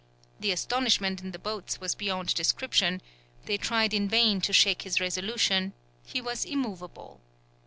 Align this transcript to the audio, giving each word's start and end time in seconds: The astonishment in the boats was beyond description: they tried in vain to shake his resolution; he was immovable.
The 0.39 0.51
astonishment 0.51 1.21
in 1.21 1.29
the 1.29 1.37
boats 1.37 1.79
was 1.79 1.93
beyond 1.93 2.33
description: 2.33 3.03
they 3.45 3.57
tried 3.59 3.93
in 3.93 4.09
vain 4.09 4.41
to 4.41 4.51
shake 4.51 4.81
his 4.81 4.99
resolution; 4.99 5.73
he 6.03 6.19
was 6.19 6.43
immovable. 6.43 7.21